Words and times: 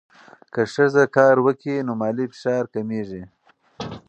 که 0.53 0.61
ښځه 0.73 1.03
کار 1.17 1.35
وکړي، 1.45 1.75
نو 1.87 1.93
مالي 2.01 2.25
فشار 2.31 2.63
کمېږي. 2.73 3.23